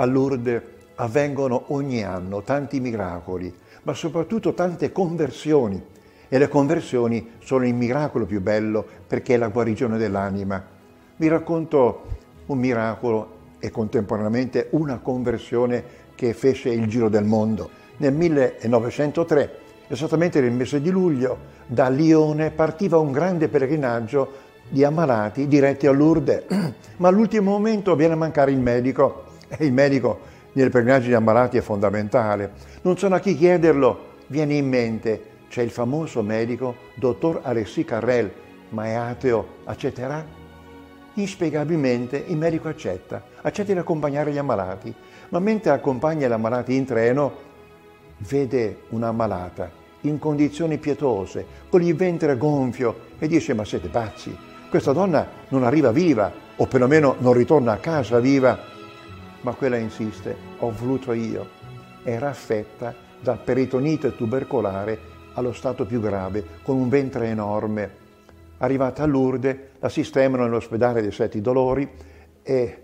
A 0.00 0.04
Lourdes 0.04 0.62
avvengono 0.94 1.64
ogni 1.68 2.04
anno 2.04 2.42
tanti 2.42 2.78
miracoli, 2.78 3.52
ma 3.82 3.94
soprattutto 3.94 4.54
tante 4.54 4.92
conversioni. 4.92 5.82
E 6.28 6.38
le 6.38 6.46
conversioni 6.46 7.30
sono 7.40 7.66
il 7.66 7.74
miracolo 7.74 8.24
più 8.24 8.40
bello 8.40 8.86
perché 9.08 9.34
è 9.34 9.36
la 9.36 9.48
guarigione 9.48 9.98
dell'anima. 9.98 10.64
Vi 11.16 11.26
racconto 11.26 12.02
un 12.46 12.58
miracolo 12.58 13.36
e 13.58 13.72
contemporaneamente 13.72 14.68
una 14.70 14.98
conversione 14.98 15.82
che 16.14 16.32
fece 16.32 16.68
il 16.68 16.86
giro 16.86 17.08
del 17.08 17.24
mondo. 17.24 17.68
Nel 17.96 18.12
1903, 18.12 19.58
esattamente 19.88 20.40
nel 20.40 20.52
mese 20.52 20.80
di 20.80 20.90
luglio, 20.90 21.38
da 21.66 21.88
Lione 21.88 22.52
partiva 22.52 22.98
un 22.98 23.10
grande 23.10 23.48
pellegrinaggio 23.48 24.46
di 24.68 24.84
ammalati 24.84 25.48
diretti 25.48 25.88
a 25.88 25.90
Lourdes, 25.90 26.44
ma 26.98 27.08
all'ultimo 27.08 27.50
momento 27.50 27.96
viene 27.96 28.12
a 28.12 28.16
mancare 28.16 28.52
il 28.52 28.60
medico 28.60 29.26
e 29.56 29.64
il 29.64 29.72
medico 29.72 30.36
nelle 30.52 30.70
pellegrinaggini 30.70 31.14
ammalati 31.14 31.56
è 31.56 31.60
fondamentale. 31.60 32.52
Non 32.82 32.96
so 32.96 33.06
a 33.06 33.20
chi 33.20 33.36
chiederlo, 33.36 34.16
viene 34.26 34.54
in 34.54 34.68
mente, 34.68 35.22
c'è 35.48 35.62
il 35.62 35.70
famoso 35.70 36.22
medico, 36.22 36.74
dottor 36.94 37.40
Alessi 37.42 37.84
Carrel, 37.84 38.30
ma 38.70 38.86
è 38.86 38.92
ateo, 38.92 39.46
accetterà? 39.64 40.24
Inspiegabilmente 41.14 42.22
il 42.26 42.36
medico 42.36 42.68
accetta, 42.68 43.22
accetta 43.40 43.72
di 43.72 43.78
accompagnare 43.78 44.30
gli 44.30 44.38
ammalati, 44.38 44.94
ma 45.30 45.38
mentre 45.38 45.70
accompagna 45.70 46.28
gli 46.28 46.32
ammalati 46.32 46.74
in 46.74 46.84
treno, 46.84 47.46
vede 48.18 48.82
una 48.90 49.08
ammalata 49.08 49.70
in 50.02 50.18
condizioni 50.18 50.78
pietose, 50.78 51.44
con 51.68 51.82
il 51.82 51.94
ventre 51.94 52.36
gonfio 52.36 53.06
e 53.18 53.26
dice 53.26 53.54
ma 53.54 53.64
siete 53.64 53.88
pazzi, 53.88 54.36
questa 54.70 54.92
donna 54.92 55.26
non 55.48 55.64
arriva 55.64 55.90
viva 55.90 56.30
o 56.56 56.66
perlomeno 56.66 57.16
non 57.18 57.32
ritorna 57.32 57.72
a 57.72 57.78
casa 57.78 58.20
viva 58.20 58.76
ma 59.42 59.54
quella 59.54 59.76
insiste, 59.76 60.36
ho 60.58 60.72
voluto 60.72 61.12
io. 61.12 61.56
Era 62.02 62.28
affetta 62.28 62.94
da 63.20 63.36
peritonite 63.36 64.14
tubercolare 64.14 65.16
allo 65.34 65.52
stato 65.52 65.86
più 65.86 66.00
grave, 66.00 66.44
con 66.62 66.76
un 66.76 66.88
ventre 66.88 67.28
enorme. 67.28 68.06
Arrivata 68.58 69.04
a 69.04 69.06
Lourdes, 69.06 69.56
la 69.78 69.88
sistemano 69.88 70.44
nell'ospedale 70.44 71.00
dei 71.00 71.12
Sette 71.12 71.40
Dolori 71.40 71.88
e 72.42 72.82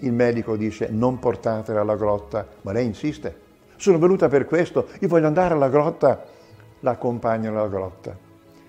il 0.00 0.12
medico 0.12 0.56
dice 0.56 0.88
non 0.90 1.18
portatela 1.18 1.80
alla 1.80 1.96
grotta, 1.96 2.46
ma 2.62 2.72
lei 2.72 2.84
insiste. 2.84 3.44
Sono 3.76 3.98
venuta 3.98 4.28
per 4.28 4.44
questo, 4.44 4.88
io 5.00 5.08
voglio 5.08 5.26
andare 5.26 5.54
alla 5.54 5.68
grotta. 5.68 6.24
La 6.80 6.90
accompagnano 6.90 7.58
alla 7.58 7.68
grotta. 7.68 8.16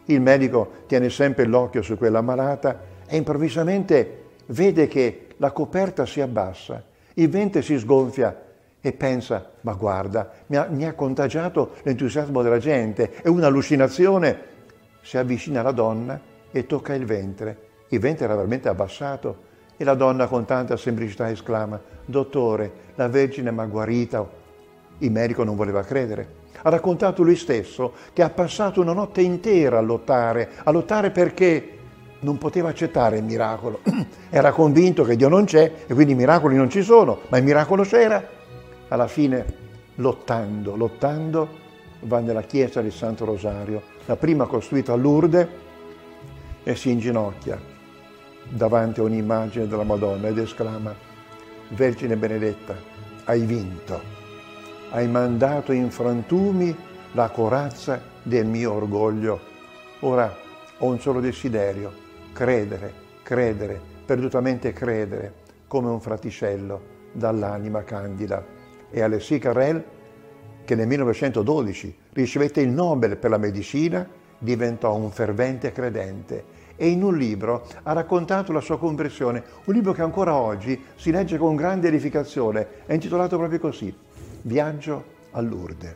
Il 0.05 0.21
medico 0.21 0.71
tiene 0.87 1.09
sempre 1.09 1.45
l'occhio 1.45 1.81
su 1.81 1.97
quella 1.97 2.21
malata 2.21 2.79
e 3.05 3.17
improvvisamente 3.17 4.23
vede 4.47 4.87
che 4.87 5.27
la 5.37 5.51
coperta 5.51 6.05
si 6.05 6.21
abbassa 6.21 6.81
il 7.17 7.29
ventre 7.29 7.61
si 7.61 7.77
sgonfia 7.79 8.45
e 8.79 8.93
pensa, 8.93 9.51
ma 9.61 9.73
guarda, 9.73 10.31
mi 10.47 10.55
ha, 10.55 10.67
mi 10.69 10.85
ha 10.85 10.93
contagiato 10.93 11.71
l'entusiasmo 11.83 12.41
della 12.41 12.59
gente, 12.59 13.11
è 13.21 13.27
un'allucinazione. 13.27 14.55
Si 15.01 15.17
avvicina 15.17 15.61
alla 15.61 15.71
donna 15.71 16.19
e 16.51 16.65
tocca 16.65 16.93
il 16.93 17.05
ventre. 17.05 17.65
Il 17.89 17.99
ventre 17.99 18.25
era 18.25 18.35
veramente 18.35 18.69
abbassato 18.69 19.45
e 19.77 19.83
la 19.83 19.95
donna 19.95 20.27
con 20.27 20.45
tanta 20.45 20.77
semplicità 20.77 21.29
esclama, 21.29 21.81
dottore, 22.05 22.71
la 22.95 23.07
Vergine 23.07 23.51
mi 23.51 23.61
ha 23.61 23.65
guarita. 23.65 24.27
Il 24.99 25.11
medico 25.11 25.43
non 25.43 25.55
voleva 25.55 25.81
credere. 25.81 26.45
Ha 26.61 26.69
raccontato 26.69 27.23
lui 27.23 27.35
stesso 27.35 27.93
che 28.13 28.21
ha 28.21 28.29
passato 28.29 28.81
una 28.81 28.93
notte 28.93 29.21
intera 29.21 29.79
a 29.79 29.81
lottare, 29.81 30.49
a 30.63 30.71
lottare 30.71 31.11
perché 31.11 31.76
non 32.27 32.37
poteva 32.37 32.67
accettare 32.67 33.17
il 33.17 33.23
miracolo. 33.23 33.79
Era 34.29 34.51
convinto 34.51 35.03
che 35.03 35.15
Dio 35.15 35.29
non 35.29 35.45
c'è 35.45 35.85
e 35.87 35.93
quindi 35.93 36.11
i 36.11 36.15
miracoli 36.15 36.57
non 36.57 36.69
ci 36.69 36.83
sono, 36.83 37.21
ma 37.29 37.37
il 37.37 37.45
miracolo 37.45 37.83
c'era. 37.83 38.21
Alla 38.89 39.07
fine, 39.07 39.45
lottando, 39.95 40.75
lottando, 40.75 41.47
va 42.01 42.19
nella 42.19 42.41
chiesa 42.41 42.81
del 42.81 42.91
Santo 42.91 43.23
Rosario, 43.23 43.81
la 44.05 44.17
prima 44.17 44.45
costruita 44.45 44.91
a 44.91 44.97
Lourdes, 44.97 45.47
e 46.63 46.75
si 46.75 46.91
inginocchia 46.91 47.57
davanti 48.49 48.99
a 48.99 49.03
un'immagine 49.03 49.67
della 49.67 49.83
Madonna 49.83 50.27
ed 50.27 50.37
esclama, 50.37 50.93
Vergine 51.69 52.17
benedetta, 52.17 52.75
hai 53.25 53.41
vinto, 53.41 54.01
hai 54.89 55.07
mandato 55.07 55.71
in 55.71 55.91
frantumi 55.91 56.75
la 57.13 57.29
corazza 57.29 58.01
del 58.21 58.45
mio 58.45 58.73
orgoglio. 58.73 59.39
Ora 60.01 60.33
ho 60.77 60.85
un 60.85 60.99
solo 60.99 61.19
desiderio, 61.19 62.05
credere, 62.37 62.93
credere, 63.23 63.81
perdutamente 64.05 64.71
credere, 64.71 65.33
come 65.65 65.89
un 65.89 65.99
fraticello 65.99 66.81
dall'anima 67.11 67.83
candida. 67.83 68.45
E 68.91 69.01
Alessi 69.01 69.39
Carrel, 69.39 69.83
che 70.63 70.75
nel 70.75 70.85
1912 70.85 71.97
ricevette 72.13 72.61
il 72.61 72.69
Nobel 72.69 73.17
per 73.17 73.31
la 73.31 73.39
medicina, 73.39 74.07
diventò 74.37 74.93
un 74.93 75.09
fervente 75.09 75.71
credente 75.71 76.43
e 76.75 76.89
in 76.89 77.01
un 77.01 77.17
libro 77.17 77.65
ha 77.81 77.93
raccontato 77.93 78.51
la 78.51 78.61
sua 78.61 78.77
conversione, 78.77 79.43
un 79.63 79.73
libro 79.73 79.93
che 79.93 80.03
ancora 80.03 80.35
oggi 80.35 80.79
si 80.95 81.09
legge 81.09 81.39
con 81.39 81.55
grande 81.55 81.87
edificazione, 81.87 82.85
è 82.85 82.93
intitolato 82.93 83.35
proprio 83.37 83.57
così, 83.57 83.91
Viaggio 84.43 85.03
a 85.31 85.41
Lourdes. 85.41 85.95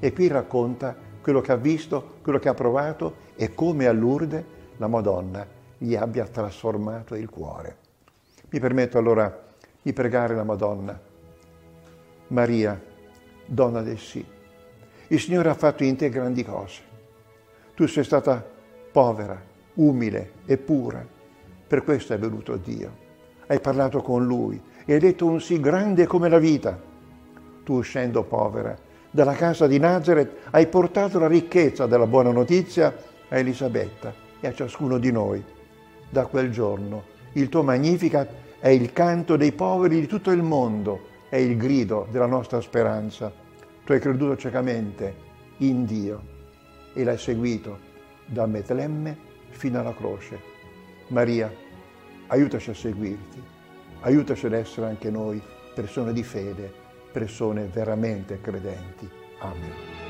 E 0.00 0.14
qui 0.14 0.28
racconta 0.28 0.96
quello 1.20 1.42
che 1.42 1.52
ha 1.52 1.56
visto, 1.56 2.14
quello 2.22 2.38
che 2.38 2.48
ha 2.48 2.54
provato 2.54 3.16
e 3.36 3.52
come 3.52 3.86
a 3.86 3.92
Lourdes 3.92 4.44
la 4.78 4.86
Madonna 4.86 5.62
gli 5.78 5.94
abbia 5.94 6.26
trasformato 6.26 7.14
il 7.14 7.28
cuore. 7.28 7.76
Mi 8.50 8.60
permetto 8.60 8.98
allora 8.98 9.42
di 9.82 9.92
pregare 9.92 10.34
la 10.34 10.44
Madonna. 10.44 10.98
Maria, 12.28 12.80
donna 13.44 13.82
del 13.82 13.98
sì, 13.98 14.24
il 15.08 15.20
Signore 15.20 15.50
ha 15.50 15.54
fatto 15.54 15.84
in 15.84 15.96
te 15.96 16.08
grandi 16.08 16.44
cose. 16.44 16.82
Tu 17.74 17.86
sei 17.86 18.04
stata 18.04 18.44
povera, 18.90 19.40
umile 19.74 20.32
e 20.46 20.56
pura. 20.56 21.04
Per 21.66 21.82
questo 21.82 22.14
è 22.14 22.18
venuto 22.18 22.56
Dio. 22.56 23.02
Hai 23.46 23.60
parlato 23.60 24.00
con 24.00 24.24
Lui 24.24 24.60
e 24.84 24.94
hai 24.94 25.00
detto 25.00 25.26
un 25.26 25.40
sì 25.40 25.60
grande 25.60 26.06
come 26.06 26.28
la 26.28 26.38
vita. 26.38 26.80
Tu, 27.62 27.74
uscendo 27.74 28.22
povera, 28.22 28.76
dalla 29.10 29.34
casa 29.34 29.66
di 29.66 29.78
Nazareth, 29.78 30.48
hai 30.50 30.66
portato 30.66 31.18
la 31.18 31.26
ricchezza 31.26 31.86
della 31.86 32.06
buona 32.06 32.30
notizia 32.30 32.94
a 33.28 33.36
Elisabetta 33.36 34.14
e 34.40 34.46
a 34.46 34.52
ciascuno 34.52 34.98
di 34.98 35.10
noi 35.12 35.44
da 36.14 36.26
quel 36.26 36.52
giorno. 36.52 37.02
Il 37.32 37.48
tuo 37.48 37.64
Magnificat 37.64 38.28
è 38.60 38.68
il 38.68 38.92
canto 38.92 39.36
dei 39.36 39.50
poveri 39.50 39.98
di 39.98 40.06
tutto 40.06 40.30
il 40.30 40.42
mondo, 40.42 41.08
è 41.28 41.36
il 41.36 41.56
grido 41.56 42.06
della 42.12 42.26
nostra 42.26 42.60
speranza. 42.60 43.32
Tu 43.84 43.92
hai 43.92 43.98
creduto 43.98 44.36
ciecamente 44.36 45.12
in 45.58 45.84
Dio 45.84 46.22
e 46.94 47.02
l'hai 47.02 47.18
seguito 47.18 47.78
da 48.26 48.46
Betlemme 48.46 49.18
fino 49.48 49.80
alla 49.80 49.92
croce. 49.92 50.38
Maria, 51.08 51.52
aiutaci 52.28 52.70
a 52.70 52.74
seguirti, 52.74 53.42
aiutaci 54.02 54.46
ad 54.46 54.52
essere 54.52 54.86
anche 54.86 55.10
noi 55.10 55.42
persone 55.74 56.12
di 56.12 56.22
fede, 56.22 56.72
persone 57.10 57.64
veramente 57.64 58.40
credenti. 58.40 59.10
Amen. 59.40 60.03